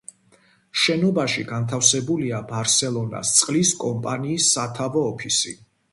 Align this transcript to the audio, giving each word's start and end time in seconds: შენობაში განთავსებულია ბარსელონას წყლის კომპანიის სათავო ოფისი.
შენობაში 0.83 1.43
განთავსებულია 1.51 2.39
ბარსელონას 2.53 3.35
წყლის 3.41 3.75
კომპანიის 3.85 4.49
სათავო 4.57 5.05
ოფისი. 5.15 5.55